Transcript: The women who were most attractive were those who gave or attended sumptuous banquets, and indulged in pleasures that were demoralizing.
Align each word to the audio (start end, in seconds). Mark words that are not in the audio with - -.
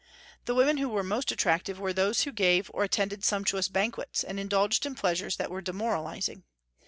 The 0.45 0.55
women 0.55 0.77
who 0.77 0.89
were 0.89 1.03
most 1.03 1.31
attractive 1.31 1.79
were 1.79 1.93
those 1.93 2.23
who 2.23 2.31
gave 2.31 2.71
or 2.73 2.83
attended 2.83 3.23
sumptuous 3.23 3.67
banquets, 3.67 4.23
and 4.23 4.39
indulged 4.39 4.83
in 4.87 4.95
pleasures 4.95 5.35
that 5.37 5.51
were 5.51 5.61
demoralizing. 5.61 6.43